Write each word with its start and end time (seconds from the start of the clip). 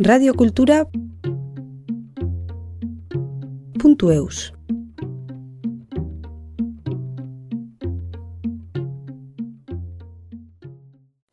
radiokultura 0.00 0.86
puntu 3.78 4.10
eus. 4.10 4.52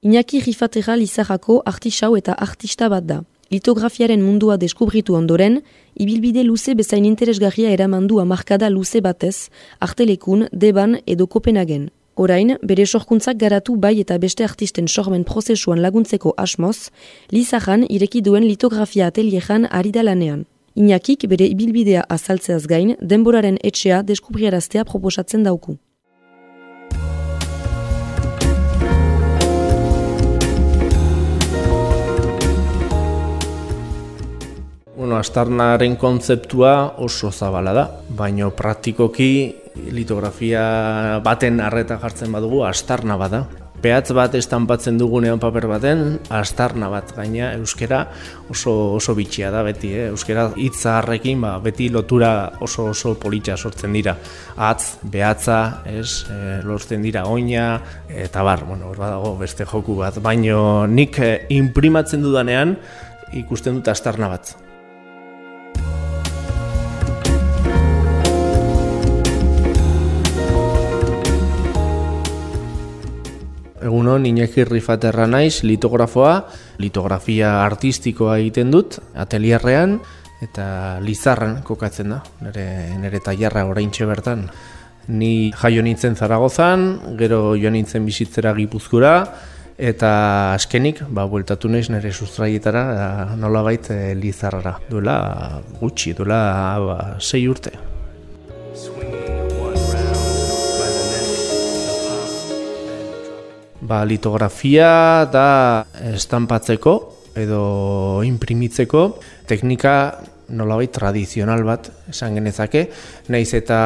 Iñaki 0.01 0.41
Rifatera 0.41 0.97
Lizarrako 0.97 1.61
artisau 1.65 2.17
eta 2.17 2.33
artista 2.33 2.89
bat 2.89 3.07
da. 3.07 3.21
Litografiaren 3.51 4.19
mundua 4.21 4.57
deskubritu 4.57 5.15
ondoren, 5.15 5.61
ibilbide 5.95 6.43
luze 6.43 6.75
bezain 6.75 7.05
interesgarria 7.05 7.71
eramandu 7.71 8.19
amarkada 8.19 8.69
luze 8.69 8.99
batez, 8.99 9.47
artelekun, 9.79 10.49
deban 10.51 10.99
edo 11.05 11.27
kopenagen. 11.27 11.87
Orain, 12.17 12.55
bere 12.65 12.85
sorkuntzak 12.89 13.37
garatu 13.37 13.75
bai 13.77 13.99
eta 14.01 14.15
beste 14.17 14.41
artisten 14.43 14.87
sormen 14.89 15.21
prozesuan 15.23 15.83
laguntzeko 15.83 16.31
asmoz, 16.41 16.89
Lizajan 17.29 17.83
ireki 17.93 18.23
duen 18.25 18.47
litografia 18.49 19.11
ateliejan 19.11 19.67
ari 19.69 19.91
da 19.93 20.01
lanean. 20.01 20.47
Inakik 20.73 21.27
bere 21.29 21.45
ibilbidea 21.45 22.07
azaltzeaz 22.09 22.63
gain, 22.65 22.95
denboraren 23.01 23.59
etxea 23.61 24.01
deskubriaraztea 24.01 24.85
proposatzen 24.89 25.45
dauku. 25.45 25.77
Bueno, 34.97 35.19
astarnaren 35.21 35.95
kontzeptua 36.01 36.73
oso 36.97 37.29
zabala 37.29 37.77
da, 37.77 37.87
baino 38.09 38.49
praktikoki 38.49 39.66
litografia 39.93 41.21
baten 41.23 41.61
arreta 41.63 41.99
jartzen 42.01 42.31
badugu 42.35 42.63
astarna 42.67 43.17
bada. 43.19 43.45
Peatz 43.77 44.09
bat 44.17 44.33
estanpatzen 44.33 44.95
dugunean 44.97 45.37
paper 45.37 45.67
baten, 45.69 45.99
astarna 46.33 46.87
bat 46.89 47.11
gaina 47.13 47.51
euskera 47.59 47.99
oso 48.49 48.73
oso 48.95 49.13
bitxia 49.13 49.51
da 49.53 49.61
beti, 49.67 49.91
eh? 49.93 50.07
euskera 50.09 50.47
hitzaharrekin 50.57 51.45
ba, 51.45 51.53
beti 51.61 51.91
lotura 51.93 52.31
oso 52.65 52.87
oso 52.95 53.13
politxa 53.21 53.53
sortzen 53.57 53.93
dira. 53.93 54.17
Atz, 54.57 54.97
behatza, 55.05 55.83
ez, 55.85 56.25
e, 56.25 56.59
lortzen 56.65 57.05
dira 57.05 57.27
oina, 57.29 57.69
eta 58.09 58.41
bar, 58.41 58.65
bueno, 58.65 58.89
hor 58.89 58.97
badago 58.97 59.35
beste 59.37 59.69
joku 59.69 59.99
bat. 60.01 60.17
Baino 60.25 60.87
nik 60.89 61.21
eh, 61.21 61.35
imprimatzen 61.53 62.25
dudanean 62.25 62.79
ikusten 63.37 63.77
dut 63.77 63.93
astarna 63.93 64.33
bat. 64.33 64.57
Egunon, 73.87 74.25
Iñaki 74.27 74.65
Rifaterra 74.67 75.27
naiz, 75.31 75.63
litografoa, 75.63 76.47
litografia 76.83 77.61
artistikoa 77.63 78.37
egiten 78.41 78.71
dut, 78.73 78.99
atelierrean, 79.15 79.97
eta 80.43 80.99
lizarran 81.01 81.61
kokatzen 81.65 82.11
da, 82.13 82.21
nire, 82.43 82.67
nire 82.99 83.21
taiarra 83.23 83.65
orain 83.65 83.91
bertan. 83.91 84.49
Ni 85.07 85.51
jaio 85.55 85.81
nintzen 85.81 86.15
Zaragozan, 86.15 87.15
gero 87.17 87.55
joan 87.55 87.73
nintzen 87.73 88.05
bizitzera 88.05 88.53
gipuzkura, 88.53 89.13
eta 89.77 90.53
askenik, 90.53 91.03
ba, 91.07 91.25
bueltatu 91.25 91.69
naiz 91.69 91.87
nire 91.89 92.11
sustraietara, 92.11 93.35
nola 93.37 93.63
baita 93.63 93.95
eh, 93.95 94.15
lizarrara, 94.15 94.79
duela 94.89 95.61
gutxi, 95.79 96.13
duela 96.13 96.41
ba, 96.83 96.97
sei 97.19 97.47
urte. 97.47 97.86
Ba, 103.87 104.01
litografia 104.03 105.23
da 105.31 105.85
estanpatzeko 106.11 106.93
edo 107.39 108.19
imprimitzeko 108.27 109.03
teknika 109.47 109.93
nolabait 110.49 110.91
tradizional 110.91 111.63
bat 111.67 111.87
esan 112.11 112.35
genezake, 112.35 112.87
naiz 113.31 113.53
eta 113.55 113.79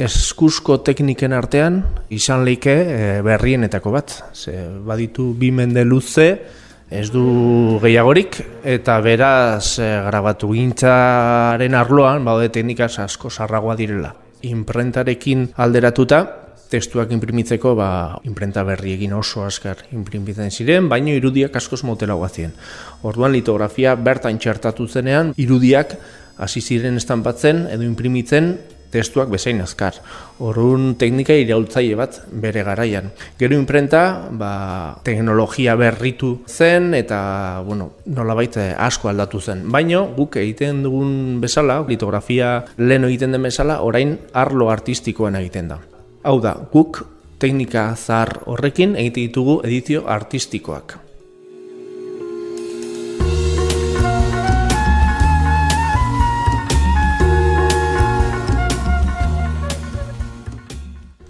eskusko 0.00 0.78
tekniken 0.84 1.32
artean 1.36 1.80
izan 2.12 2.44
leike 2.44 2.74
e, 2.74 2.98
berrienetako 3.24 3.94
bat. 3.94 4.12
Ze, 4.34 4.56
baditu 4.84 5.30
bi 5.38 5.52
mende 5.52 5.84
luze, 5.84 6.28
ez 6.92 7.08
du 7.12 7.78
gehiagorik, 7.80 8.36
eta 8.68 8.98
beraz 9.00 9.78
e, 9.80 9.88
grabatu 10.10 10.52
gintzaren 10.52 11.76
arloan, 11.78 12.24
baude 12.24 12.52
teknikaz 12.52 12.98
asko 13.06 13.32
sarragoa 13.32 13.76
direla. 13.80 14.12
Imprentarekin 14.48 15.52
alderatuta, 15.56 16.24
testuak 16.72 17.12
imprimitzeko 17.12 17.74
ba, 17.76 17.90
imprenta 18.28 18.64
berri 18.64 18.96
egin 18.96 19.12
oso 19.16 19.44
askar 19.44 19.84
imprimitzen 19.92 20.50
ziren, 20.50 20.88
baino 20.88 21.12
irudiak 21.12 21.56
askoz 21.60 21.82
motela 21.84 22.16
guazien. 22.16 22.54
Orduan 23.04 23.34
litografia 23.36 23.94
bertan 23.94 24.40
txertatu 24.40 24.88
zenean, 24.88 25.34
irudiak 25.36 25.96
hasi 26.42 26.62
ziren 26.64 26.96
estanpatzen 27.00 27.66
edo 27.70 27.84
imprimitzen 27.84 28.54
testuak 28.92 29.30
bezain 29.32 29.60
azkar. 29.64 29.96
Horun 30.42 30.92
teknika 31.00 31.34
iraultzaile 31.40 31.96
bat 31.96 32.18
bere 32.44 32.64
garaian. 32.66 33.08
Gero 33.40 33.56
imprenta, 33.56 34.02
ba, 34.30 34.52
teknologia 35.06 35.76
berritu 35.80 36.34
zen 36.48 36.92
eta 36.98 37.62
bueno, 37.66 37.92
nolabait 38.04 38.58
eh, 38.60 38.72
asko 38.76 39.08
aldatu 39.12 39.40
zen. 39.40 39.64
Baino 39.72 40.04
guk 40.16 40.36
egiten 40.42 40.84
dugun 40.84 41.40
bezala, 41.40 41.80
litografia 41.88 42.58
leno 42.76 43.08
egiten 43.08 43.32
den 43.32 43.48
bezala, 43.48 43.80
orain 43.80 44.18
arlo 44.32 44.68
artistikoan 44.70 45.40
egiten 45.40 45.72
da. 45.72 45.80
Hau 46.22 46.36
da, 46.38 46.52
guk 46.70 47.00
teknika 47.42 47.96
zahar 47.98 48.30
horrekin 48.46 48.92
egite 48.94 49.24
ditugu 49.26 49.56
edizio 49.66 50.04
artistikoak. 50.06 51.00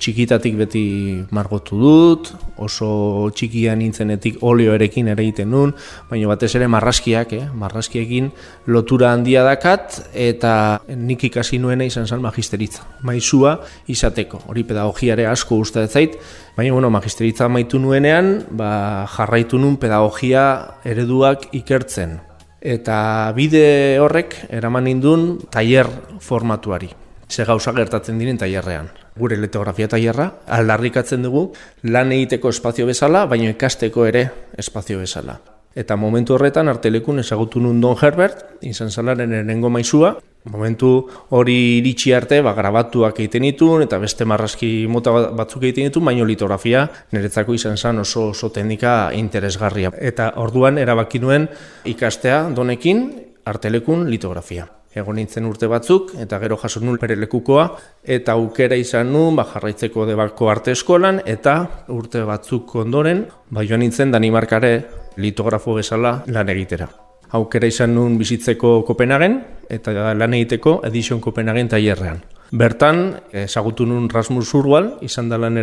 txikitatik 0.03 0.57
beti 0.59 0.85
margotu 1.31 1.77
dut, 1.79 2.33
oso 2.63 3.31
txikia 3.35 3.75
nintzenetik 3.79 4.41
oleoerekin 4.47 5.11
ere 5.13 5.25
egiten 5.27 5.51
nun, 5.53 5.75
baina 6.11 6.31
batez 6.31 6.53
ere 6.59 6.69
marraskiak, 6.71 7.35
eh? 7.37 7.49
marraskiekin 7.59 8.31
lotura 8.73 9.13
handia 9.13 9.45
dakat, 9.47 9.99
eta 10.15 10.55
nik 10.97 11.27
ikasi 11.29 11.61
nuena 11.63 11.87
izan 11.89 12.07
zen 12.07 12.23
magisteritza. 12.25 12.87
Maizua 13.07 13.57
izateko, 13.93 14.45
hori 14.49 14.65
pedagogiare 14.69 15.27
asko 15.31 15.59
uste 15.63 15.87
zait, 15.89 16.17
baina 16.57 16.73
bueno, 16.73 16.91
magisteritza 16.95 17.49
maitu 17.49 17.81
nuenean, 17.83 18.35
ba, 18.51 19.07
jarraitu 19.17 19.59
nun 19.59 19.77
pedagogia 19.83 20.47
ereduak 20.85 21.51
ikertzen. 21.53 22.21
Eta 22.63 22.97
bide 23.35 23.99
horrek 23.99 24.37
eraman 24.55 24.87
nindun 24.87 25.41
tailer 25.51 25.91
formatuari. 26.23 27.02
Ze 27.33 27.47
gauza 27.49 27.73
gertatzen 27.73 28.19
diren 28.21 28.37
tailerrean 28.37 28.91
gure 29.17 29.39
litografia 29.41 29.87
tailerra 29.89 30.27
aldarrikatzen 30.53 31.23
dugu 31.25 31.47
lan 31.89 32.13
egiteko 32.13 32.51
espazio 32.53 32.85
bezala, 32.85 33.25
baina 33.27 33.49
ikasteko 33.55 34.05
ere 34.05 34.27
espazio 34.61 34.99
bezala. 35.01 35.39
Eta 35.73 35.97
momentu 35.97 36.35
horretan 36.37 36.69
artelekun 36.69 37.23
ezagutu 37.23 37.61
nun 37.65 37.81
Don 37.81 37.97
Herbert, 37.97 38.43
izan 38.69 38.91
zalaren 38.91 39.33
erengo 39.33 39.71
maizua, 39.73 40.11
momentu 40.53 40.91
hori 41.33 41.57
iritsi 41.79 42.13
arte, 42.13 42.43
ba, 42.45 42.53
grabatuak 42.53 43.23
egiten 43.23 43.49
ditun, 43.49 43.87
eta 43.87 43.97
beste 44.03 44.29
marraski 44.29 44.71
mota 44.93 45.15
batzuk 45.33 45.65
egiten 45.65 45.89
ditun, 45.89 46.05
baina 46.05 46.29
litografia 46.29 46.85
niretzako 47.17 47.57
izan 47.57 47.81
zen 47.81 48.05
oso, 48.05 48.29
oso 48.35 48.53
teknika 48.53 49.15
interesgarria. 49.17 49.95
Eta 49.97 50.35
orduan 50.45 50.77
erabaki 50.85 51.25
nuen 51.25 51.49
ikastea 51.89 52.45
donekin 52.53 53.09
artelekun 53.49 54.05
litografia 54.13 54.69
egon 54.95 55.17
nintzen 55.17 55.47
urte 55.49 55.69
batzuk, 55.71 56.13
eta 56.21 56.39
gero 56.43 56.59
jaso 56.61 56.81
nuen 56.81 56.99
bere 57.01 57.17
lekukoa, 57.17 57.69
eta 58.05 58.37
aukera 58.37 58.77
izan 58.77 59.13
nuen, 59.13 59.37
ba, 59.37 59.47
jarraitzeko 59.49 60.07
debako 60.09 60.51
arte 60.53 60.75
eskolan, 60.77 61.23
eta 61.27 61.85
urte 61.89 62.25
batzuk 62.29 62.75
ondoren, 62.83 63.25
ba, 63.51 63.65
joan 63.65 63.81
nintzen 63.85 64.13
Danimarkare 64.13 64.73
litografo 65.17 65.75
bezala 65.79 66.23
lan 66.27 66.53
egitera. 66.53 66.89
Aukera 67.33 67.67
izan 67.67 67.95
nuen 67.97 68.19
bizitzeko 68.21 68.83
Kopenhagen, 68.85 69.41
eta 69.73 70.13
lan 70.13 70.37
egiteko 70.37 70.81
Edition 70.85 71.21
Kopenhagen 71.21 71.73
tailerrean. 71.73 72.21
Bertan, 72.53 72.99
ezagutu 73.33 73.87
nun 73.89 74.11
Rasmus 74.13 74.51
Urwal, 74.59 74.91
izan 75.01 75.31
da 75.33 75.39
lan 75.41 75.57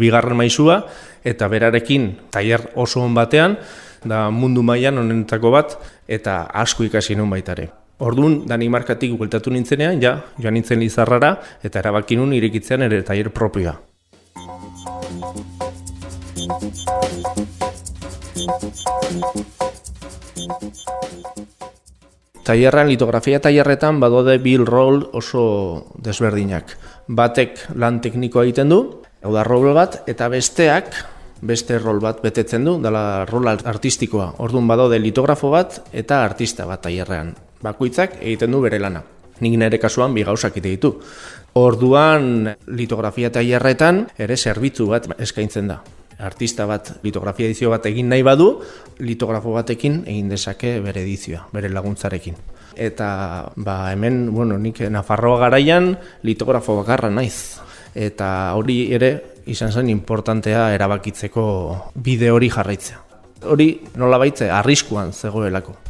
bigarren 0.00 0.38
maizua, 0.38 0.78
eta 1.20 1.50
berarekin 1.52 2.14
tailer 2.32 2.70
oso 2.80 3.02
hon 3.04 3.12
batean, 3.12 3.58
da 4.08 4.30
mundu 4.32 4.64
mailan 4.64 5.02
honenetako 5.02 5.52
bat, 5.52 5.76
eta 6.08 6.46
asko 6.48 6.88
ikasi 6.88 7.18
nun 7.20 7.28
baitare. 7.28 7.68
Orduan, 8.00 8.46
Danimarkatik 8.48 9.12
gueltatu 9.12 9.52
nintzenean, 9.52 10.00
ja, 10.00 10.14
joan 10.40 10.56
nintzen 10.56 10.80
lizarrara, 10.80 11.34
eta 11.62 11.82
erabaki 11.82 12.16
nun 12.16 12.32
irekitzean 12.32 12.80
ere 12.86 13.02
taier 13.04 13.28
propioa. 13.28 13.74
Taierran, 22.48 22.88
litografia 22.88 23.38
taierretan, 23.44 24.00
badode 24.00 24.38
bil 24.40 24.64
roll 24.64 25.04
oso 25.12 25.44
desberdinak. 26.00 26.72
Batek 27.06 27.66
lan 27.76 28.00
teknikoa 28.00 28.46
egiten 28.48 28.72
du, 28.72 28.80
hau 29.20 29.34
da 29.36 29.44
roll 29.44 29.74
bat, 29.76 30.00
eta 30.08 30.32
besteak 30.32 30.96
beste 31.44 31.76
rol 31.78 32.00
bat 32.00 32.24
betetzen 32.24 32.64
du, 32.64 32.78
dela 32.80 33.26
rol 33.28 33.52
artistikoa. 33.52 34.32
Orduan 34.40 34.66
badaude 34.72 34.98
litografo 34.98 35.52
bat 35.52 35.82
eta 35.92 36.24
artista 36.24 36.64
bat 36.68 36.80
tailerrean. 36.88 37.36
Bakoitzak 37.62 38.18
egiten 38.20 38.52
du 38.52 38.60
bere 38.64 38.78
lana. 38.80 39.02
Nik 39.40 39.56
nire 39.56 39.78
kasuan 39.80 40.14
bi 40.14 40.24
gauzak 40.24 40.56
ite 40.60 40.68
ditu. 40.68 40.94
Orduan 41.56 42.48
litografia 42.76 43.30
tailerretan 43.32 44.04
ere 44.18 44.36
zerbitzu 44.36 44.86
bat 44.90 45.08
eskaintzen 45.18 45.68
da. 45.72 45.80
Artista 46.20 46.66
bat 46.68 46.92
litografia 47.02 47.48
edizio 47.48 47.70
bat 47.72 47.86
egin 47.88 48.10
nahi 48.12 48.22
badu, 48.22 48.50
litografo 49.00 49.54
batekin 49.56 50.02
egin 50.06 50.28
dezake 50.28 50.76
bere 50.84 51.00
edizioa, 51.02 51.46
bere 51.52 51.70
laguntzarekin. 51.72 52.36
Eta 52.76 53.08
ba, 53.56 53.76
hemen, 53.92 54.28
bueno, 54.32 54.58
nik 54.58 54.82
Nafarroa 54.92 55.40
garaian 55.46 55.94
litografo 56.22 56.76
bakarra 56.82 57.10
naiz. 57.10 57.60
Eta 57.94 58.52
hori 58.54 58.92
ere 58.94 59.14
izan 59.50 59.72
zen 59.72 59.88
importantea 59.90 60.68
erabakitzeko 60.76 61.44
bide 61.94 62.30
hori 62.30 62.50
jarraitzea. 62.52 63.00
Hori 63.50 63.72
nola 63.96 64.20
baitze 64.20 64.50
arriskuan 64.52 65.14
zegoelako. 65.16 65.89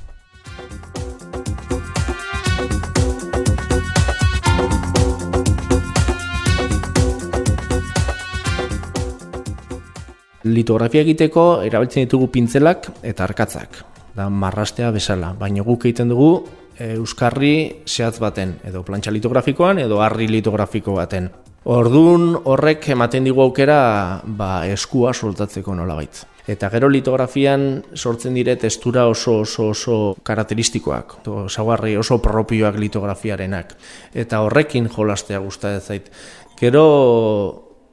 Litografia 10.48 11.02
egiteko 11.04 11.60
erabiltzen 11.66 12.06
ditugu 12.06 12.30
pintzelak 12.32 12.86
eta 13.04 13.26
arkatzak, 13.26 13.82
da 14.16 14.30
marrastea 14.32 14.88
bezala, 14.94 15.34
baina 15.36 15.60
guk 15.66 15.84
egiten 15.84 16.08
dugu 16.08 16.30
e, 16.78 16.94
euskarri 16.94 17.84
zehatz 17.84 18.16
baten, 18.22 18.54
edo 18.64 18.80
plantxa 18.86 19.12
litografikoan 19.12 19.82
edo 19.84 20.00
harri 20.00 20.30
litografiko 20.32 20.94
baten. 20.96 21.28
Ordun 21.68 22.38
horrek 22.48 22.88
ematen 22.94 23.26
digu 23.28 23.42
aukera 23.44 24.22
ba, 24.24 24.64
eskua 24.64 25.12
soltatzeko 25.12 25.74
nolabait. 25.76 26.22
Eta 26.48 26.70
gero 26.72 26.88
litografian 26.88 27.66
sortzen 27.94 28.34
dire 28.34 28.54
testura 28.56 29.04
oso 29.12 29.42
oso 29.42 29.68
oso 29.74 29.96
karakteristikoak, 30.24 31.18
saugarri 31.52 31.98
oso 32.00 32.16
propioak 32.24 32.78
litografiarenak. 32.80 33.76
Eta 34.14 34.40
horrekin 34.40 34.88
jolastea 34.88 35.38
gustatzen 35.38 35.84
zait. 35.84 36.08
Gero 36.56 36.86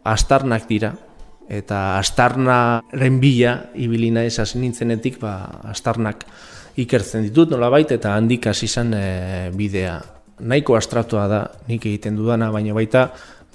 astarnak 0.07 0.63
dira, 0.71 0.93
eta 1.49 1.97
astarnaren 1.97 3.19
bila 3.19 3.57
ibilina 3.75 4.23
ez 4.27 4.37
hasi 4.39 4.59
nintzenetik, 4.59 5.19
ba, 5.21 5.61
astarnak 5.71 6.25
ikertzen 6.77 7.25
ditut 7.25 7.49
nolabait, 7.53 7.91
eta 7.91 8.13
handik 8.15 8.47
hasi 8.51 8.67
zen 8.67 8.93
e, 8.93 9.07
bidea. 9.55 9.97
Nahiko 10.37 10.75
astratua 10.77 11.25
da 11.27 11.41
nik 11.67 11.85
egiten 11.89 12.17
dudana, 12.19 12.51
baina 12.53 12.75
baita 12.77 13.07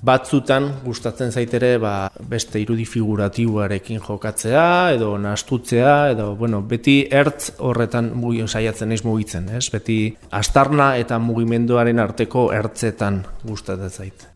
batzutan 0.03 0.67
gustatzen 0.83 1.31
zaitere 1.31 1.77
ba, 1.79 2.11
beste 2.29 2.59
irudi 2.59 2.85
figuratiboarekin 2.91 4.03
jokatzea 4.03 4.65
edo 4.97 5.13
nastutzea 5.19 5.95
edo 6.17 6.33
bueno, 6.37 6.63
beti 6.67 6.97
ertz 7.11 7.53
horretan 7.63 8.11
mugi 8.19 8.43
saiatzen 8.49 8.91
naiz 8.91 9.05
mugitzen, 9.07 9.49
ez? 9.55 9.69
Beti 9.71 10.01
astarna 10.43 10.97
eta 10.99 11.23
mugimenduaren 11.23 12.03
arteko 12.03 12.51
ertzetan 12.53 13.23
gustatzen 13.47 13.91
zait. 13.91 14.32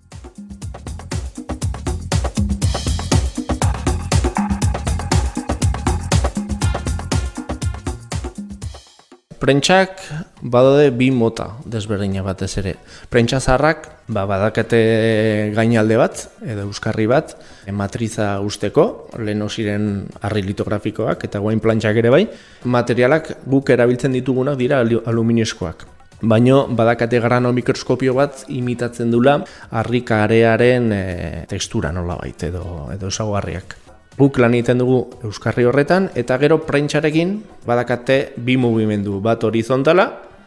Prentxak 9.36 10.00
badode 10.40 10.88
bi 10.96 11.10
mota 11.12 11.50
desberdina 11.68 12.22
batez 12.24 12.56
ere. 12.62 12.76
Prentsa 13.12 13.40
zarrak 13.40 13.88
ba, 14.08 14.24
badakete 14.24 15.52
gainalde 15.56 15.98
bat, 16.00 16.22
edo 16.40 16.64
euskarri 16.70 17.04
bat, 17.10 17.34
matriza 17.68 18.40
usteko, 18.40 19.10
lehen 19.18 19.44
ziren 19.48 20.06
harri 20.22 20.42
litografikoak, 20.46 21.26
eta 21.28 21.42
guain 21.44 21.60
plantxak 21.60 22.00
ere 22.00 22.10
bai. 22.14 22.24
Materialak 22.64 23.34
guk 23.44 23.70
erabiltzen 23.70 24.16
ditugunak 24.16 24.56
dira 24.56 24.80
aluminioskoak. 24.80 25.86
Baino 26.22 26.64
badakate 26.72 27.20
grano 27.20 27.52
mikroskopio 27.52 28.14
bat 28.16 28.46
imitatzen 28.48 29.10
dula 29.12 29.42
harrikarearen 29.70 30.92
e, 30.92 31.02
tekstura 31.50 31.92
nola 31.92 32.16
baita 32.16 32.48
edo, 32.48 32.64
edo 32.94 33.12
esaugarriak. 33.12 33.76
Guk 34.16 34.38
lan 34.40 34.54
egiten 34.56 34.80
dugu 34.80 35.02
Euskarri 35.28 35.66
horretan, 35.68 36.08
eta 36.16 36.38
gero 36.40 36.62
prentxarekin 36.64 37.36
badakate 37.68 38.32
bi 38.40 38.56
mugimendu 38.56 39.20
bat 39.20 39.44
horizontala, 39.44 40.06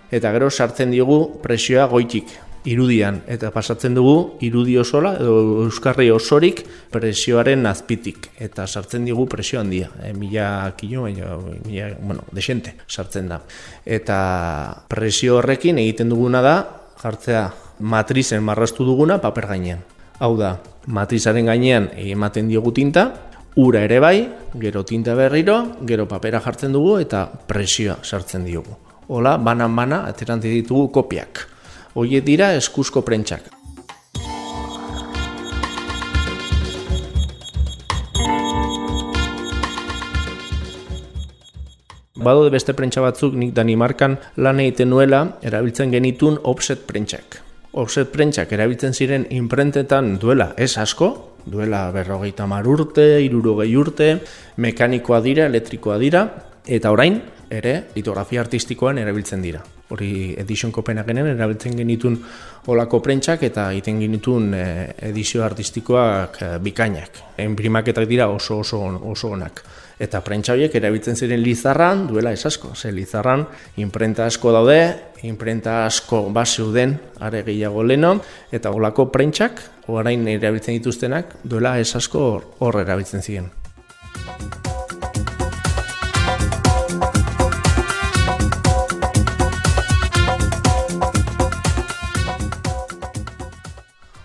eta 0.10 0.31
gero 0.33 0.50
sartzen 0.50 0.89
digu 0.89 1.19
presioa 1.44 1.86
goitik 1.92 2.33
irudian, 2.66 3.21
eta 3.30 3.51
pasatzen 3.54 3.94
dugu 3.95 4.39
irudi 4.44 4.74
osola, 4.81 5.13
edo 5.21 5.68
Euskarri 5.68 6.10
osorik 6.12 6.63
presioaren 6.92 7.69
azpitik, 7.69 8.31
eta 8.42 8.66
sartzen 8.68 9.06
digu 9.06 9.27
presio 9.30 9.62
handia, 9.62 9.92
e, 10.01 10.12
mila 10.18 10.74
kilo, 10.77 11.06
mila, 11.06 11.94
bueno, 12.01 12.25
desente 12.33 12.75
sartzen 12.88 13.30
da. 13.30 13.39
Eta 13.86 14.19
presio 14.89 15.38
horrekin 15.38 15.77
egiten 15.77 16.10
duguna 16.10 16.42
da, 16.42 16.57
jartzea 17.00 17.48
matrizen 17.80 18.44
marrastu 18.44 18.83
duguna 18.83 19.22
paper 19.22 19.54
gainean. 19.54 19.86
Hau 20.19 20.33
da, 20.36 20.57
matrizaren 20.92 21.48
gainean 21.48 21.92
ematen 21.95 22.50
diogu 22.50 22.74
tinta, 22.75 23.29
ura 23.56 23.84
ere 23.84 24.00
bai, 24.00 24.30
gero 24.60 24.84
tinta 24.86 25.16
berriro, 25.16 25.78
gero 25.86 26.07
papera 26.07 26.42
jartzen 26.42 26.74
dugu 26.74 26.98
eta 27.00 27.25
presioa 27.48 27.98
sartzen 28.04 28.46
diogu. 28.46 28.75
Hola, 29.07 29.38
banan 29.38 29.75
bana, 29.75 30.04
ateran 30.06 30.40
ditugu 30.40 30.92
kopiak. 30.94 31.48
Hoiek 31.96 32.24
dira 32.24 32.54
eskusko 32.54 33.01
prentsak. 33.01 33.50
Bado 42.19 42.44
de 42.44 42.51
beste 42.51 42.74
prentsa 42.75 43.00
batzuk 43.00 43.34
nik 43.34 43.54
Danimarkan 43.56 44.18
lan 44.44 44.60
egiten 44.60 44.90
nuela 44.92 45.40
erabiltzen 45.42 45.94
genitun 45.94 46.36
offset 46.44 46.84
prentsak. 46.84 47.40
Offset 47.80 48.12
prentsak 48.12 48.51
erabiltzen 48.51 48.94
ziren 48.94 49.24
imprentetan 49.31 50.18
duela 50.19 50.51
ez 50.57 50.75
asko, 50.78 51.29
duela 51.45 51.91
berrogeita 51.91 52.47
mar 52.47 52.68
urte, 52.68 53.21
irurogei 53.24 53.71
urte, 53.77 54.13
mekanikoa 54.57 55.21
dira, 55.25 55.47
elektrikoa 55.50 55.97
dira, 56.01 56.24
eta 56.68 56.91
orain, 56.91 57.21
ere, 57.50 57.75
litografia 57.95 58.41
artistikoan 58.41 59.00
erabiltzen 59.01 59.41
dira. 59.41 59.63
Hori 59.89 60.36
Edition 60.38 60.71
Copenhagenen 60.71 61.31
erabiltzen 61.31 61.77
genitun 61.77 62.19
olako 62.69 63.00
prentsak 63.01 63.44
eta 63.47 63.69
egiten 63.74 64.00
genitun 64.03 64.53
eh, 64.53 64.94
edizio 65.09 65.44
artistikoak 65.45 66.41
e, 66.41 66.50
bikainak. 66.62 67.24
Enprimaketak 67.41 68.06
dira 68.09 68.30
oso 68.30 68.59
oso 68.62 68.83
oso 69.09 69.31
onak. 69.33 69.63
Eta 70.00 70.21
prentsa 70.24 70.53
horiek 70.53 70.75
erabiltzen 70.80 71.18
ziren 71.18 71.41
lizarran 71.44 72.06
duela 72.07 72.31
ez 72.31 72.45
asko. 72.45 72.75
Ze 72.75 72.91
lizarran 72.96 73.48
imprenta 73.84 74.25
asko 74.29 74.53
daude, 74.55 74.79
imprenta 75.27 75.84
asko 75.86 76.29
baseuden 76.31 76.96
are 77.19 77.43
gehiago 77.43 77.84
leno, 77.84 78.15
eta 78.51 78.72
olako 78.72 79.10
prentsak, 79.12 79.60
orain 79.88 80.27
erabiltzen 80.27 80.79
dituztenak, 80.79 81.39
duela 81.43 81.77
ez 81.79 81.91
asko 82.00 82.25
hor 82.60 82.81
erabiltzen 82.86 83.25
ziren. 83.25 83.51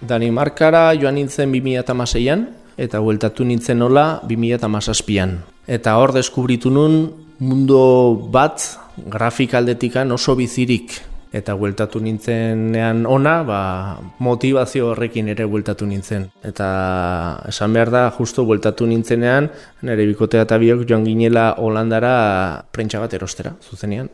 Danimarkara 0.09 0.93
joan 1.01 1.19
nintzen 1.19 1.53
2006an, 1.53 2.47
eta 2.77 3.01
hueltatu 3.01 3.45
nintzen 3.45 3.79
nola 3.79 4.21
2006an 4.29 5.55
eta 5.67 5.97
hor 5.97 6.13
deskubritu 6.13 6.71
nun 6.71 7.09
mundu 7.41 8.29
bat 8.31 8.63
grafikaldetikan 9.11 10.13
oso 10.13 10.37
bizirik 10.37 11.01
eta 11.35 11.57
bueltatu 11.59 11.99
nintzenean 11.99 13.01
ona, 13.11 13.41
ba, 13.43 13.61
motivazio 14.23 14.93
horrekin 14.93 15.33
ere 15.33 15.49
bueltatu 15.51 15.83
nintzen. 15.91 16.29
Eta 16.47 16.69
esan 17.51 17.75
behar 17.75 17.91
da, 17.91 18.03
justo 18.15 18.45
bueltatu 18.47 18.87
nintzenean, 18.87 19.49
nire 19.83 20.07
bikotea 20.13 20.45
eta 20.47 20.61
biok 20.63 20.85
joan 20.87 21.03
ginela 21.03 21.49
Holandara 21.59 22.15
prentsa 22.71 23.03
bat 23.03 23.19
erostera, 23.19 23.51
zuzenean. 23.67 24.13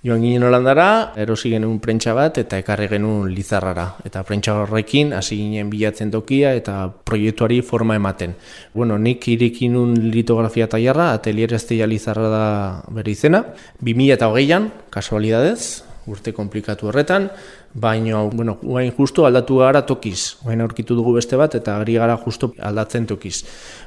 Joan 0.00 0.22
ginen 0.24 0.46
Holandara, 0.48 1.12
erosi 1.20 1.50
genuen 1.52 1.76
prentsa 1.84 2.14
bat 2.16 2.38
eta 2.40 2.56
ekarri 2.62 2.86
genuen 2.88 3.34
lizarrara. 3.36 3.84
Eta 4.08 4.22
prentsa 4.24 4.54
horrekin 4.62 5.12
hasi 5.12 5.36
ginen 5.36 5.68
bilatzen 5.68 6.08
tokia 6.14 6.54
eta 6.56 6.86
proiektuari 7.04 7.60
forma 7.60 7.98
ematen. 8.00 8.32
Bueno, 8.72 8.96
nik 8.96 9.28
irikin 9.28 9.76
un 9.76 9.92
litografia 10.14 10.70
taiarra, 10.72 11.10
atelier 11.12 11.52
estia 11.52 11.86
lizarra 11.86 12.32
da 12.32 12.46
bere 12.88 13.12
izena. 13.12 13.44
2000 13.84 14.16
eta 14.16 14.32
hogeian, 14.32 14.70
kasualidadez, 14.88 15.89
urte 16.06 16.32
komplikatu 16.32 16.88
horretan, 16.88 17.28
baina, 17.74 18.22
bueno, 18.32 18.56
guain 18.62 18.92
justu 18.96 19.24
aldatu 19.26 19.58
gara 19.60 19.82
tokiz. 19.86 20.36
Guain 20.42 20.60
aurkitu 20.60 20.96
dugu 20.96 21.12
beste 21.18 21.36
bat 21.36 21.54
eta 21.54 21.76
ari 21.80 21.94
gara 22.00 22.16
justu 22.24 22.52
aldatzen 22.58 23.06
tokiz. 23.06 23.44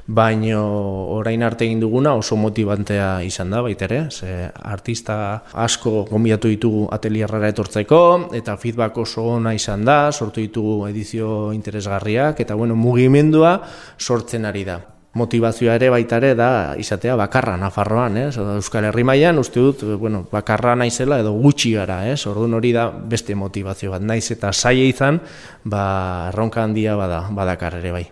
Baina 0.07 0.61
orain 0.61 1.43
arte 1.43 1.65
egin 1.65 1.81
duguna 1.81 2.13
oso 2.19 2.37
motibantea 2.37 3.21
izan 3.25 3.49
da, 3.49 3.61
baitere, 3.65 4.05
ze 4.11 4.49
artista 4.53 5.17
asko 5.53 6.05
gombiatu 6.11 6.51
ditugu 6.51 6.87
atelierrara 6.91 7.49
etortzeko, 7.53 8.01
eta 8.33 8.57
feedback 8.57 8.97
oso 8.97 9.27
ona 9.39 9.53
izan 9.53 9.85
da, 9.85 10.11
sortu 10.11 10.41
ditugu 10.41 10.87
edizio 10.87 11.51
interesgarriak, 11.53 12.39
eta 12.39 12.55
bueno, 12.55 12.75
mugimendua 12.75 13.59
sortzen 13.97 14.45
ari 14.45 14.63
da. 14.67 14.92
Motivazioa 15.13 15.75
ere 15.77 15.89
baita 15.93 16.17
ere 16.17 16.33
da 16.35 16.49
izatea 16.79 17.15
bakarra 17.19 17.53
Nafarroan, 17.61 18.17
ez? 18.17 18.37
Euskal 18.41 18.87
Herri 18.89 19.05
mailan 19.05 19.37
uste 19.39 19.61
dut, 19.61 19.83
bueno, 20.01 20.23
bakarra 20.31 20.73
naizela 20.75 21.19
edo 21.21 21.35
gutxi 21.37 21.75
gara, 21.77 22.01
ez? 22.09 22.25
Orduan 22.29 22.57
hori 22.57 22.73
da 22.73 22.87
beste 22.89 23.35
motivazio 23.37 23.93
bat. 23.93 24.01
Naiz 24.01 24.25
eta 24.33 24.51
saia 24.53 24.87
izan, 24.89 25.21
ba 25.63 26.29
erronka 26.33 26.63
handia 26.65 26.97
bada, 26.97 27.27
badakar 27.31 27.77
ere 27.81 27.93
bai. 27.93 28.05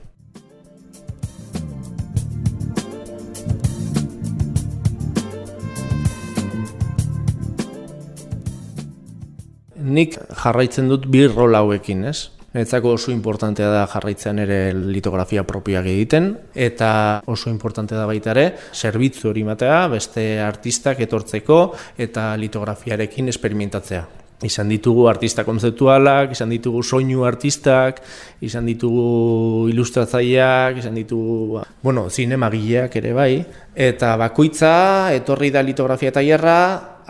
Nik 9.81 10.13
jarraitzen 10.43 10.87
dut 10.91 11.09
bi 11.09 11.25
rol 11.25 11.57
hauekin, 11.57 12.05
ez? 12.05 12.29
Etzako 12.51 12.97
oso 12.97 13.13
importantea 13.15 13.69
da 13.71 13.85
jarraitzen 13.87 14.41
ere 14.43 14.73
litografia 14.75 15.45
propioak 15.47 15.85
egiten, 15.87 16.33
eta 16.51 17.21
oso 17.31 17.47
importantea 17.49 17.95
da 17.95 18.07
baita 18.09 18.33
ere, 18.33 18.43
zerbitzu 18.75 19.29
hori 19.29 19.45
matea, 19.47 19.85
beste 19.93 20.25
artistak 20.43 20.99
etortzeko 21.07 21.61
eta 21.95 22.33
litografiarekin 22.41 23.31
esperimentatzea. 23.31 24.03
Izan 24.43 24.67
ditugu 24.73 25.05
artista 25.07 25.45
konzeptualak, 25.47 26.33
izan 26.35 26.51
ditugu 26.51 26.81
soinu 26.83 27.23
artistak, 27.23 28.01
izan 28.43 28.67
ditugu 28.67 29.69
ilustratzaileak, 29.71 30.81
izan 30.81 30.97
ditugu, 30.97 31.61
bueno, 31.85 32.09
zinemagileak 32.09 32.97
ere 32.99 33.13
bai, 33.15 33.35
eta 33.75 34.15
bakoitza 34.19 35.13
etorri 35.15 35.53
da 35.53 35.63
litografia 35.63 36.11
tailerra, 36.11 36.57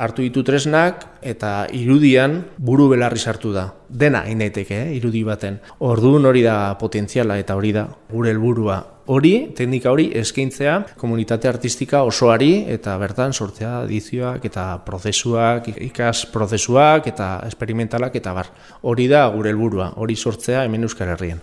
hartu 0.01 0.25
ditu 0.25 0.41
tresnak 0.43 1.03
eta 1.21 1.67
irudian 1.77 2.39
buru 2.57 2.87
belarri 2.91 3.21
sartu 3.21 3.53
da. 3.53 3.67
Dena 3.87 4.23
inaiteke, 4.29 4.79
eh, 4.87 4.95
irudi 4.97 5.21
baten. 5.27 5.59
Orduan 5.79 6.25
hori 6.25 6.41
da 6.41 6.73
potentziala 6.79 7.37
eta 7.37 7.55
hori 7.55 7.71
da 7.75 7.85
gure 8.09 8.33
helburua. 8.33 8.79
Hori, 9.11 9.51
teknika 9.57 9.91
hori 9.91 10.07
eskaintzea 10.15 10.75
komunitate 10.97 11.49
artistika 11.49 12.03
osoari 12.07 12.65
eta 12.71 12.97
bertan 13.01 13.33
sortzea 13.33 13.83
edizioak 13.85 14.45
eta 14.45 14.65
prozesuak, 14.85 15.67
ikas 15.89 16.25
prozesuak 16.31 17.07
eta 17.11 17.31
esperimentalak 17.47 18.15
eta 18.15 18.33
bar. 18.33 18.53
Hori 18.81 19.07
da 19.11 19.27
gure 19.33 19.53
helburua, 19.53 19.93
hori 19.97 20.15
sortzea 20.15 20.63
hemen 20.65 20.87
Euskal 20.87 21.15
Herrien. 21.15 21.41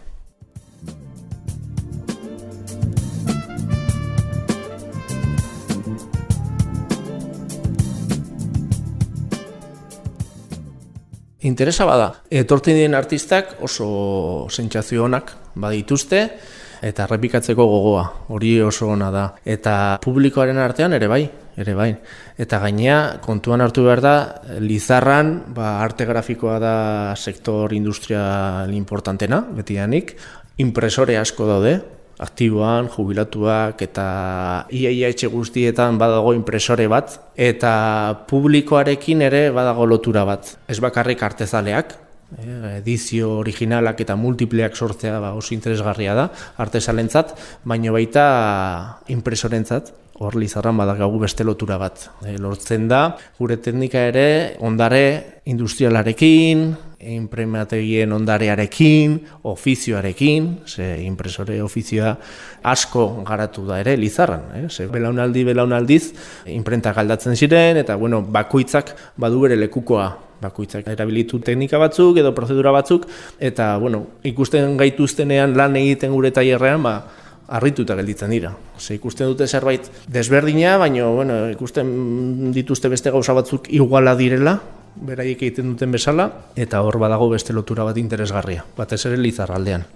Interesa 11.49 11.87
bada, 11.89 12.09
etortzen 12.29 12.77
diren 12.77 12.97
artistak 12.99 13.57
oso 13.65 13.89
sentsazio 14.53 15.07
onak 15.07 15.33
badituzte 15.57 16.23
eta 16.85 17.07
errepikatzeko 17.07 17.65
gogoa, 17.67 18.05
hori 18.35 18.53
oso 18.63 18.91
ona 18.93 19.09
da. 19.11 19.25
Eta 19.49 19.73
publikoaren 20.05 20.61
artean 20.63 20.95
ere 20.95 21.09
bai, 21.11 21.23
ere 21.59 21.75
bai. 21.75 21.89
Eta 22.39 22.61
gainea, 22.63 22.99
kontuan 23.25 23.65
hartu 23.65 23.87
behar 23.87 24.03
da, 24.05 24.15
Lizarran, 24.63 25.33
ba, 25.57 25.79
arte 25.83 26.07
grafikoa 26.07 26.59
da 26.63 26.75
sektor 27.17 27.75
industrial 27.75 28.75
importantena, 28.77 29.41
beti 29.57 29.81
danik, 29.81 30.15
impresore 30.63 31.19
asko 31.19 31.49
daude, 31.49 31.79
aktiboan, 32.19 32.89
jubilatuak 32.91 33.83
eta 33.87 34.07
iaia 34.75 35.11
etxe 35.13 35.31
guztietan 35.31 35.99
badago 36.01 36.35
impresore 36.37 36.89
bat 36.91 37.15
eta 37.39 37.73
publikoarekin 38.31 39.23
ere 39.29 39.49
badago 39.55 39.87
lotura 39.87 40.25
bat. 40.29 40.57
Ez 40.69 40.81
bakarrik 40.83 41.23
artezaleak, 41.23 41.95
eh, 42.39 42.79
edizio 42.81 43.39
originalak 43.39 44.03
eta 44.03 44.17
multipleak 44.17 44.77
sortzea 44.77 45.21
ba, 45.21 45.33
oso 45.35 45.55
interesgarria 45.55 46.15
da 46.15 46.29
artesalentzat, 46.59 47.37
baino 47.65 47.95
baita 47.95 48.99
impresorentzat 49.15 49.95
hor 50.19 50.35
lizarran 50.35 50.77
badagagu 50.77 51.21
beste 51.23 51.45
lotura 51.47 51.79
bat. 51.79 52.09
E, 52.27 52.35
lortzen 52.43 52.89
da, 52.91 53.17
gure 53.39 53.57
teknika 53.63 54.03
ere, 54.11 54.57
ondare 54.67 55.41
industrialarekin, 55.47 56.73
imprimategien 57.01 58.13
ondarearekin, 58.13 59.21
ofizioarekin, 59.43 60.49
ze 60.67 61.03
impresore 61.05 61.61
ofizioa 61.63 62.17
asko 62.63 63.23
garatu 63.27 63.67
da 63.67 63.79
ere 63.81 63.97
lizarran, 63.97 64.49
eh? 64.55 64.65
ze 64.69 64.89
belaunaldi 64.91 65.45
belaunaldiz 65.47 66.13
imprenta 66.47 66.93
galdatzen 66.93 67.37
ziren 67.37 67.79
eta 67.79 67.97
bueno, 67.97 68.23
bakoitzak 68.23 68.97
badu 69.17 69.45
bere 69.47 69.57
lekukoa 69.57 70.09
bakoitzak 70.43 70.87
erabilitu 70.91 71.39
teknika 71.43 71.79
batzuk 71.79 72.19
edo 72.19 72.35
prozedura 72.35 72.73
batzuk 72.75 73.07
eta 73.39 73.77
bueno, 73.79 74.05
ikusten 74.23 74.77
gaituztenean 74.79 75.57
lan 75.57 75.77
egiten 75.79 76.13
gure 76.15 76.31
tailerrean, 76.35 76.83
ba 76.83 76.97
harrituta 77.49 77.95
gelditzen 77.97 78.31
dira. 78.31 78.53
Ze 78.79 78.99
ikusten 78.99 79.31
dute 79.31 79.47
zerbait 79.49 79.87
desberdina, 80.13 80.77
baina 80.79 81.07
bueno, 81.07 81.39
ikusten 81.51 82.53
dituzte 82.53 82.91
beste 82.93 83.11
gauza 83.11 83.33
batzuk 83.33 83.71
iguala 83.73 84.15
direla, 84.19 84.59
beraiek 85.07 85.43
egiten 85.43 85.73
duten 85.73 85.93
bezala, 85.95 86.29
eta 86.57 86.83
hor 86.83 86.99
badago 86.99 87.29
beste 87.31 87.55
lotura 87.55 87.87
bat 87.89 87.99
interesgarria, 88.01 88.65
batez 88.77 89.05
ere 89.07 89.19
lizarraldean. 89.21 89.87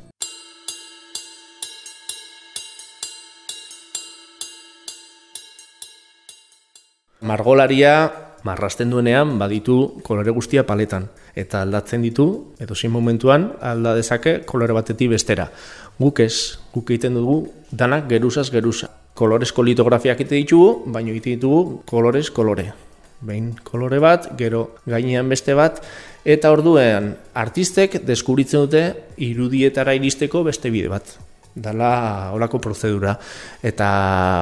Margolaria 7.22 8.10
marrasten 8.42 8.90
duenean 8.90 9.36
baditu 9.38 10.02
kolore 10.02 10.34
guztia 10.34 10.64
paletan 10.66 11.06
eta 11.38 11.62
aldatzen 11.62 12.02
ditu 12.02 12.26
edo 12.60 12.74
zein 12.74 12.92
momentuan 12.92 13.52
alda 13.62 13.94
dezake 13.94 14.40
kolore 14.46 14.74
batetik 14.74 15.14
bestera. 15.14 15.48
Guk 16.00 16.20
ez, 16.20 16.58
guk 16.74 16.90
egiten 16.90 17.14
dugu 17.14 17.52
danak 17.70 18.08
geruzaz 18.10 18.50
geruza. 18.50 18.90
Kolorezko 19.14 19.62
litografiak 19.62 20.18
egite 20.18 20.40
ditugu, 20.40 20.90
baina 20.90 21.12
egite 21.14 21.36
ditugu 21.36 21.82
kolorez 21.86 22.30
kolore 22.30 22.72
behin 23.22 23.52
kolore 23.64 23.98
bat, 24.02 24.30
gero 24.38 24.74
gainean 24.86 25.28
beste 25.30 25.54
bat, 25.58 25.80
eta 26.24 26.52
orduan 26.54 27.12
artistek 27.34 28.00
deskubritzen 28.06 28.66
dute 28.66 28.82
irudietara 29.22 29.94
iristeko 29.98 30.44
beste 30.46 30.70
bide 30.74 30.90
bat. 30.92 31.16
Dala 31.52 32.30
holako 32.32 32.62
prozedura. 32.64 33.12
Eta 33.62 33.88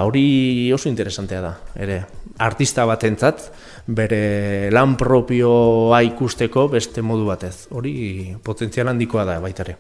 hori 0.07 0.71
oso 0.73 0.89
interesantea 0.89 1.41
da, 1.43 1.55
ere. 1.75 2.05
Artista 2.41 2.87
batentzat 2.87 3.49
bere 3.91 4.71
lan 4.73 4.95
propioa 4.97 6.01
ikusteko 6.07 6.69
beste 6.73 7.03
modu 7.03 7.27
batez. 7.27 7.67
Hori 7.75 8.37
potentzial 8.45 8.89
handikoa 8.95 9.27
da 9.27 9.41
baitare. 9.43 9.77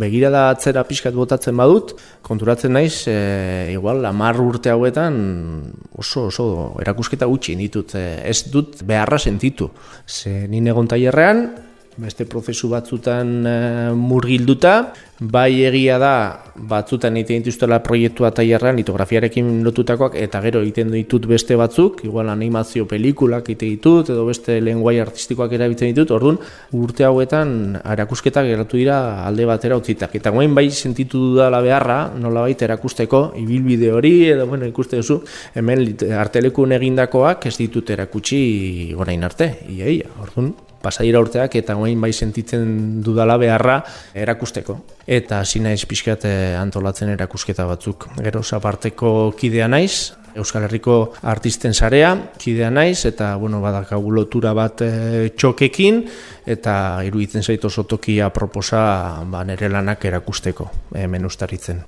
Begirada 0.00 0.48
atzera 0.54 0.84
pixkat 0.88 1.16
botatzen 1.16 1.56
badut, 1.60 1.94
konturatzen 2.26 2.72
naiz, 2.74 3.06
e, 3.10 3.72
igual, 3.74 4.04
amar 4.08 4.40
urte 4.42 4.72
hauetan 4.72 5.16
oso, 5.92 6.28
oso 6.30 6.46
erakusketa 6.82 7.28
gutxi 7.30 7.56
ditut, 7.60 7.94
e, 7.94 8.06
ez 8.30 8.42
dut 8.52 8.82
beharra 8.86 9.20
sentitu. 9.20 9.70
Ze 10.06 10.46
nien 10.48 10.70
egon 10.72 10.88
tailerrean, 10.90 11.44
beste 12.00 12.26
prozesu 12.26 12.70
batzutan 12.72 13.46
e, 13.46 13.54
murgilduta, 13.96 14.74
bai 15.20 15.66
egia 15.68 15.98
da 16.00 16.12
batzutan 16.56 17.18
egiten 17.20 17.42
dituztela 17.42 17.82
proiektua 17.84 18.30
tailerrean 18.32 18.78
litografiarekin 18.80 19.50
lotutakoak 19.66 20.14
eta 20.16 20.40
gero 20.40 20.62
egiten 20.64 20.88
ditut 20.94 21.26
beste 21.28 21.58
batzuk, 21.60 22.00
igual 22.08 22.30
animazio 22.32 22.86
pelikulak 22.88 23.50
egiten 23.50 23.74
ditut 23.74 24.12
edo 24.14 24.24
beste 24.28 24.56
lenguai 24.64 24.96
artistikoak 25.04 25.52
erabiltzen 25.58 25.92
ditut, 25.92 26.14
orduan 26.16 26.40
urte 26.80 27.04
hauetan 27.04 27.76
erakusketak 27.82 28.48
geratu 28.48 28.80
dira 28.80 29.26
alde 29.26 29.44
batera 29.50 29.76
utzitak. 29.76 30.16
Eta 30.16 30.32
guen 30.32 30.56
bai 30.56 30.70
sentitu 30.70 31.20
dudala 31.34 31.60
beharra, 31.60 32.00
nola 32.16 32.46
baita 32.48 32.64
erakusteko, 32.70 33.22
ibilbide 33.44 33.92
hori 33.92 34.14
edo 34.32 34.48
bueno, 34.48 34.64
ikuste 34.72 35.02
duzu, 35.02 35.20
hemen 35.54 35.84
artelekun 36.16 36.72
egindakoak 36.80 37.46
ez 37.50 37.56
ditut 37.60 37.92
erakutsi 37.92 38.42
gorain 38.96 39.28
arte, 39.28 39.52
ia, 39.68 39.92
ia, 40.00 40.08
orduan 40.24 40.54
pasaira 40.82 41.20
urteak 41.20 41.56
eta 41.60 41.76
oain 41.76 42.00
bai 42.00 42.12
sentitzen 42.12 43.02
dudala 43.04 43.36
beharra 43.40 43.80
erakusteko. 44.14 44.78
Eta 45.06 45.40
hasi 45.44 45.60
naiz 45.60 45.84
pixkat 45.86 46.24
eh, 46.28 46.56
antolatzen 46.58 47.12
erakusketa 47.16 47.66
batzuk. 47.68 48.08
Gero 48.20 48.42
aparteko 48.56 49.32
kidea 49.38 49.68
naiz, 49.68 50.12
Euskal 50.34 50.62
Herriko 50.62 51.12
artisten 51.26 51.74
sarea, 51.74 52.12
kidea 52.38 52.70
naiz, 52.70 53.04
eta 53.06 53.34
bueno, 53.36 53.60
badakagu 53.60 54.12
lotura 54.14 54.52
bat 54.54 54.84
e, 54.86 54.90
txokekin, 55.34 56.04
eta 56.46 56.74
iruditzen 57.06 57.42
zaito 57.42 57.70
sotokia 57.70 58.30
proposa 58.30 58.82
ba, 59.26 59.44
nere 59.44 59.68
lanak 59.72 60.06
erakusteko 60.06 60.70
hemen 60.94 61.26
ustaritzen. 61.26 61.82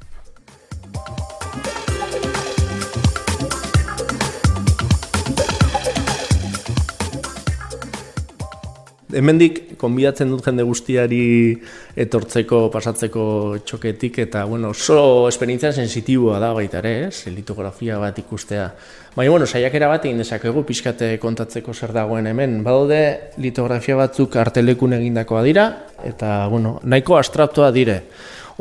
Hemendik 9.12 9.76
konbidatzen 9.80 10.30
dut 10.32 10.44
jende 10.46 10.64
guztiari 10.66 11.22
etortzeko, 12.04 12.64
pasatzeko 12.72 13.24
txoketik, 13.66 14.22
eta 14.26 14.44
bueno, 14.48 14.72
oso 14.72 15.28
esperientzia 15.28 15.72
sensitiboa 15.72 16.40
da 16.42 16.52
baita 16.56 16.80
ere, 16.80 16.94
ez? 17.08 17.28
litografia 17.32 17.98
bat 18.00 18.18
ikustea. 18.22 18.66
Baina, 19.14 19.30
bueno, 19.30 19.46
saiakera 19.46 19.90
bat 19.92 20.06
egin 20.08 20.22
dezakegu 20.22 20.64
pixkate 20.68 21.14
kontatzeko 21.20 21.74
zer 21.74 21.92
dagoen 21.92 22.26
hemen. 22.30 22.62
Badaude 22.64 23.02
litografia 23.44 23.98
batzuk 24.00 24.36
artelekun 24.40 24.96
egindakoa 24.96 25.42
dira, 25.44 25.66
eta, 26.04 26.46
bueno, 26.48 26.78
nahiko 26.84 27.20
astraptoa 27.20 27.72
dire 27.76 28.02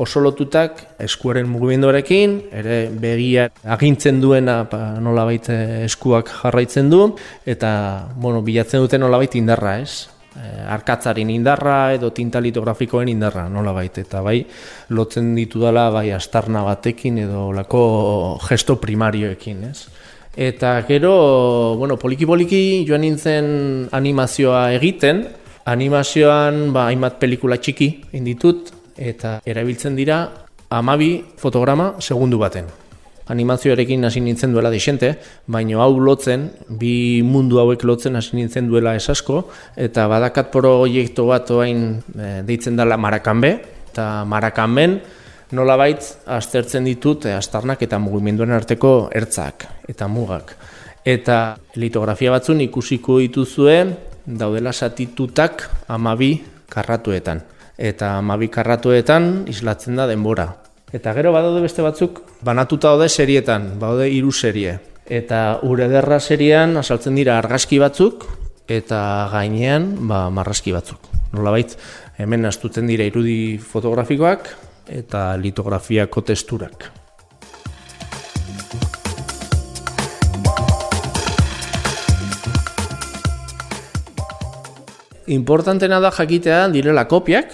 oso 0.02 0.22
lotutak 0.24 0.80
eskuaren 1.04 1.50
mugimenduarekin, 1.52 2.38
ere 2.62 2.78
begia 3.02 3.50
agintzen 3.76 4.22
duena 4.24 4.62
pa, 4.70 4.96
nolabait 5.04 5.50
eh, 5.52 5.84
eskuak 5.86 6.32
jarraitzen 6.42 6.90
du, 6.92 7.04
eta 7.46 7.72
bueno, 8.16 8.42
bilatzen 8.46 8.84
dute 8.84 9.00
nolabait 9.02 9.36
indarra, 9.40 9.80
ez? 9.82 10.11
E, 10.32 10.62
arkatzarin 10.72 11.30
indarra 11.34 11.92
edo 11.92 12.14
tinta 12.16 12.40
litografikoen 12.40 13.10
indarra 13.12 13.50
nolabait, 13.52 13.98
eta 14.00 14.22
bai 14.24 14.38
lotzen 14.96 15.34
ditu 15.36 15.60
dela 15.60 15.90
bai 15.92 16.12
astarna 16.16 16.64
batekin 16.64 17.18
edo 17.26 17.50
lako 17.52 17.84
gesto 18.48 18.78
primarioekin, 18.80 19.64
ez? 19.68 19.90
Eta 20.32 20.78
gero, 20.88 21.76
bueno, 21.76 21.98
poliki-poliki 22.00 22.86
joan 22.88 23.04
nintzen 23.04 23.90
animazioa 23.92 24.70
egiten, 24.78 25.26
animazioan 25.68 26.70
ba, 26.72 26.88
hainbat 26.88 27.20
pelikula 27.20 27.60
txiki 27.60 27.92
inditut, 28.16 28.72
eta 28.96 29.42
erabiltzen 29.44 30.00
dira 30.00 30.24
amabi 30.72 31.18
fotograma 31.38 31.98
segundu 32.00 32.40
baten. 32.40 32.81
Animazioarekin 33.32 34.04
hasi 34.06 34.22
nintzen 34.24 34.52
duela 34.52 34.70
desente, 34.74 35.14
baino 35.48 35.82
hau 35.84 35.94
lotzen, 36.04 36.50
bi 36.68 37.22
mundu 37.24 37.62
hauek 37.62 37.86
lotzen 37.88 38.20
hasi 38.20 38.36
nintzen 38.36 38.68
duela 38.70 38.96
esasko, 39.00 39.46
eta 39.80 40.08
badakat 40.12 40.52
proiektu 40.52 41.28
bat 41.30 41.52
oain 41.56 41.86
e, 42.16 42.32
deitzen 42.48 42.80
dela 42.80 42.98
Marakanbe, 43.00 43.54
eta 43.92 44.26
Marakanben 44.28 45.00
nola 45.56 45.78
baitz 45.80 46.18
aztertzen 46.28 46.88
ditut 46.88 47.28
e, 47.28 47.36
astarnak 47.38 47.84
eta 47.88 48.00
mugimenduen 48.00 48.52
arteko 48.56 49.10
ertzak 49.16 49.68
eta 49.92 50.08
mugak. 50.12 50.56
Eta 51.08 51.58
litografia 51.82 52.34
batzun 52.36 52.62
ikusiko 52.68 53.18
dituzuen 53.24 53.96
daudela 54.26 54.72
satitutak 54.72 55.66
amabi 55.90 56.36
karratuetan 56.70 57.42
eta 57.82 58.20
mabikarratuetan 58.22 59.48
islatzen 59.50 59.98
da 59.98 60.06
denbora. 60.10 60.61
Eta 60.92 61.14
gero 61.16 61.32
badaude 61.32 61.62
beste 61.64 61.84
batzuk 61.86 62.20
banatuta 62.44 62.90
daude 62.92 63.08
serietan, 63.08 63.78
badaude 63.80 64.10
hiru 64.12 64.34
serie. 64.36 64.76
Eta 65.08 65.60
ure 65.64 65.88
derra 65.88 66.20
serian 66.20 66.76
asaltzen 66.78 67.16
dira 67.16 67.38
argazki 67.40 67.80
batzuk 67.80 68.26
eta 68.68 69.30
gainean 69.32 69.94
ba, 70.08 70.26
marrazki 70.30 70.76
batzuk. 70.76 71.08
Nolabait 71.32 71.78
hemen 72.20 72.44
astuten 72.46 72.92
dira 72.92 73.08
irudi 73.08 73.56
fotografikoak 73.58 74.52
eta 74.92 75.30
litografiako 75.40 76.26
testurak. 76.28 76.92
Importantena 85.32 86.02
da 86.04 86.12
jakitea 86.12 86.66
direla 86.74 87.06
kopiak, 87.08 87.54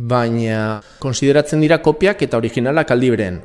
baina 0.00 0.80
konsideratzen 0.98 1.60
dira 1.60 1.80
kopiak 1.84 2.22
eta 2.24 2.40
originalak 2.40 2.90
aldi 2.90 3.10
beren. 3.12 3.40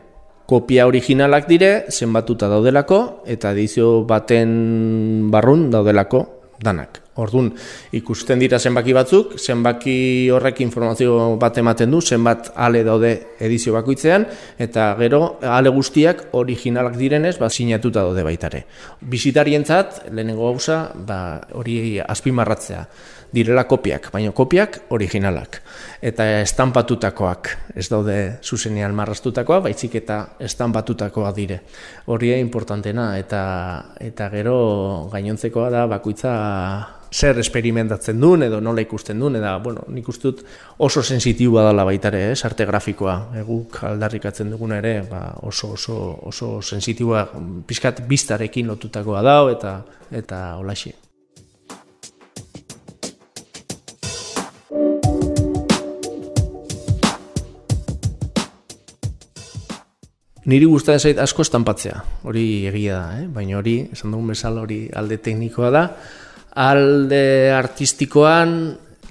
Kopia 0.46 0.86
originalak 0.88 1.50
dire 1.50 1.72
zenbatuta 1.90 2.48
daudelako 2.48 3.00
eta 3.26 3.52
edizio 3.52 4.04
baten 4.08 5.32
barrun 5.34 5.70
daudelako 5.74 6.26
danak. 6.62 7.05
Ordun 7.16 7.54
ikusten 7.96 8.42
dira 8.44 8.60
zenbaki 8.60 8.92
batzuk, 8.96 9.38
zenbaki 9.40 10.30
horrek 10.36 10.60
informazio 10.66 11.38
bat 11.40 11.58
ematen 11.62 11.94
du, 11.96 12.02
zenbat 12.02 12.50
ale 12.60 12.84
daude 12.84 13.12
edizio 13.40 13.72
bakoitzean, 13.78 14.26
eta 14.60 14.90
gero 15.00 15.22
ale 15.40 15.72
guztiak 15.72 16.26
originalak 16.36 16.98
direnez, 17.00 17.38
ba, 17.40 17.50
sinatuta 17.50 18.04
daude 18.04 18.26
baitare. 18.28 18.66
Bisitarientzat, 19.00 20.10
lehenengo 20.12 20.50
gauza, 20.50 20.90
ba, 21.08 21.20
hori 21.56 22.02
azpimarratzea 22.04 22.84
direla 23.36 23.66
kopiak, 23.68 24.10
baina 24.14 24.32
kopiak 24.36 24.82
originalak. 24.96 25.60
Eta 26.04 26.28
estampatutakoak, 26.42 27.50
ez 27.76 27.88
daude 27.92 28.18
zuzenean 28.44 28.96
marrastutakoa, 28.96 29.62
baitzik 29.66 29.98
eta 30.02 30.20
estampatutakoa 30.40 31.32
dire. 31.36 31.62
Hori 32.12 32.34
importantena, 32.40 33.14
eta, 33.20 33.42
eta 34.04 34.30
gero 34.34 34.60
gainontzekoa 35.12 35.72
da 35.74 35.88
bakoitza 35.92 36.36
zer 37.12 37.38
experimentatzen 37.40 38.20
duen 38.22 38.44
edo 38.48 38.62
nola 38.62 38.84
ikusten 38.84 39.20
duen, 39.20 39.38
eta 39.40 39.56
bueno, 39.64 39.86
nik 39.94 40.10
ustut 40.10 40.44
oso 40.78 41.04
sensitiboa 41.04 41.68
dela 41.70 41.86
baitare, 41.88 42.26
eh, 42.32 42.36
arte 42.44 42.66
grafikoa, 42.66 43.16
eguk 43.42 43.82
aldarrikatzen 43.84 44.52
duguna 44.52 44.82
ere, 44.84 45.00
ba, 45.10 45.24
oso, 45.42 45.74
oso, 45.74 45.98
oso 46.34 46.62
sensitiboa, 46.62 47.28
pixkat 47.68 48.06
biztarekin 48.08 48.68
lotutakoa 48.68 49.24
dao, 49.26 49.50
eta, 49.54 49.80
eta 50.12 50.46
holaxi. 50.60 50.96
Niri 60.46 60.68
gustatzen 60.70 61.10
zait 61.10 61.20
asko 61.24 61.42
estanpatzea, 61.42 62.04
hori 62.30 62.68
egia 62.70 63.00
da, 63.00 63.16
eh? 63.18 63.24
baina 63.34 63.58
hori, 63.58 63.80
esan 63.96 64.12
dugun 64.14 64.28
bezala 64.30 64.62
hori 64.62 64.84
alde 64.94 65.18
teknikoa 65.18 65.72
da. 65.74 65.82
Alde 66.56 67.52
artistikoan 67.52 68.52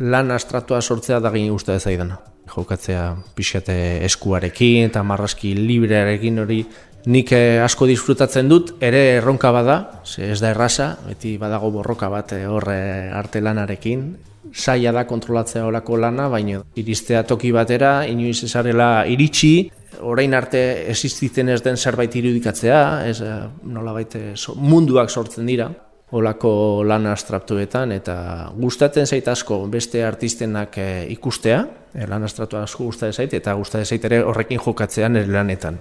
lan 0.01 0.31
astratua 0.33 0.81
sortzea 0.81 1.21
da 1.21 1.31
gini 1.31 1.51
gustatzen 1.53 1.91
zaidana. 1.91 2.17
Jokatzea 2.49 3.05
pixate 3.37 3.77
eskuarekin 4.07 4.89
eta 4.89 5.03
marraski 5.05 5.53
librearekin 5.59 6.41
hori 6.41 6.63
nik 7.07 7.33
eh, 7.37 7.61
asko 7.61 7.87
disfrutatzen 7.89 8.49
dut, 8.49 8.75
ere 8.81 9.03
erronka 9.19 9.51
bada, 9.53 9.77
ez 10.17 10.39
da 10.41 10.55
errasa, 10.55 10.95
beti 11.05 11.37
badago 11.41 11.71
borroka 11.75 12.09
bat 12.09 12.33
eh, 12.33 12.47
horre 12.49 12.79
arte 13.13 13.43
lanarekin, 13.45 14.07
saia 14.55 14.93
da 14.93 15.05
kontrolatzea 15.09 15.67
horako 15.69 15.99
lana, 16.01 16.31
baina 16.33 16.63
iristea 16.81 17.25
toki 17.29 17.53
batera, 17.53 18.07
inoiz 18.09 18.39
esarela 18.49 19.05
iritsi, 19.11 19.69
orain 20.01 20.35
arte 20.35 20.63
existitzen 20.91 21.53
ez 21.53 21.61
den 21.65 21.77
zerbait 21.77 22.17
irudikatzea, 22.17 22.85
ez 23.09 23.19
eh, 23.21 23.41
nola 23.69 23.93
baite 23.93 24.31
munduak 24.57 25.13
sortzen 25.13 25.53
dira, 25.53 25.69
olako 26.15 26.85
lan 26.87 27.09
astraptuetan, 27.11 27.93
eta 27.97 28.17
gustatzen 28.55 29.07
zait 29.07 29.27
asko 29.29 29.65
beste 29.71 30.05
artistenak 30.07 30.79
eh, 30.79 31.07
ikustea, 31.15 31.65
e, 31.95 32.07
lan 32.11 32.23
astratu 32.27 32.61
asko 32.61 32.87
gustatzen 32.91 33.25
zait, 33.25 33.35
eta 33.35 33.55
gustatzen 33.59 33.97
zait 33.97 34.07
ere 34.11 34.23
horrekin 34.23 34.63
jokatzean 34.63 35.19
ere 35.19 35.33
lanetan. 35.35 35.81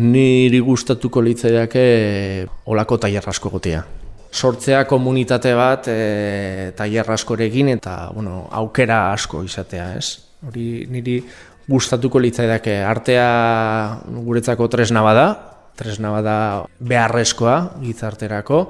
Niri 0.00 0.60
gustatuko 0.64 1.20
litzaiake 1.24 1.82
olako 2.72 3.00
tailer 3.02 3.26
asko 3.32 3.50
gotea 3.52 3.82
sortzea 4.30 4.84
komunitate 4.86 5.52
bat 5.58 5.88
e, 5.90 6.72
tailer 6.78 7.10
askorekin 7.16 7.74
eta 7.74 7.96
bueno, 8.14 8.44
aukera 8.54 9.08
asko 9.12 9.42
izatea, 9.42 9.94
ez? 9.98 10.29
Hori 10.46 10.86
niri 10.88 11.18
gustatuko 11.68 12.20
litzaidake 12.22 12.78
artea 12.82 13.26
guretzako 14.24 14.68
tresna 14.72 15.02
bada, 15.04 15.26
tresna 15.76 16.10
bada 16.14 16.36
beharrezkoa 16.80 17.56
gizarterako 17.82 18.62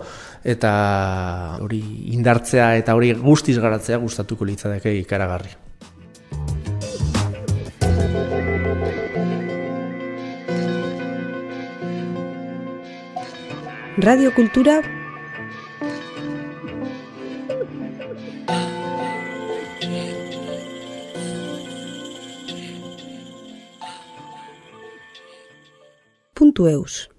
eta 0.44 0.72
hori 1.62 1.80
indartzea 2.16 2.74
eta 2.80 2.94
hori 2.98 3.12
guztiz 3.14 3.58
garatzea 3.62 3.98
gustatuko 4.02 4.48
litzaidake 4.48 4.94
ikaragarri. 5.00 5.54
Radio 14.00 14.32
Kultura 14.32 14.80
Deus 26.60 27.10